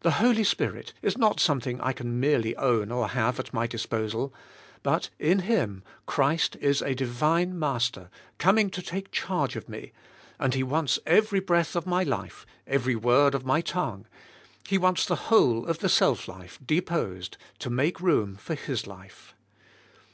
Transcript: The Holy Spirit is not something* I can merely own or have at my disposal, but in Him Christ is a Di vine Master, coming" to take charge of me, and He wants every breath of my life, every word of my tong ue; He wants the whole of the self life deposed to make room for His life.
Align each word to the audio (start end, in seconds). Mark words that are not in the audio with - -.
The 0.00 0.12
Holy 0.22 0.42
Spirit 0.42 0.94
is 1.02 1.18
not 1.18 1.38
something* 1.38 1.78
I 1.82 1.92
can 1.92 2.18
merely 2.18 2.56
own 2.56 2.90
or 2.90 3.08
have 3.08 3.38
at 3.38 3.52
my 3.52 3.66
disposal, 3.66 4.32
but 4.82 5.10
in 5.18 5.40
Him 5.40 5.84
Christ 6.06 6.56
is 6.62 6.80
a 6.80 6.94
Di 6.94 7.04
vine 7.04 7.58
Master, 7.58 8.08
coming" 8.38 8.70
to 8.70 8.80
take 8.80 9.10
charge 9.12 9.54
of 9.54 9.68
me, 9.68 9.92
and 10.38 10.54
He 10.54 10.62
wants 10.62 10.98
every 11.04 11.40
breath 11.40 11.76
of 11.76 11.86
my 11.86 12.02
life, 12.04 12.46
every 12.66 12.96
word 12.96 13.34
of 13.34 13.44
my 13.44 13.60
tong 13.60 14.06
ue; 14.08 14.16
He 14.66 14.78
wants 14.78 15.04
the 15.04 15.16
whole 15.28 15.66
of 15.66 15.80
the 15.80 15.90
self 15.90 16.26
life 16.26 16.58
deposed 16.64 17.36
to 17.58 17.68
make 17.68 18.00
room 18.00 18.36
for 18.36 18.54
His 18.54 18.86
life. 18.86 19.34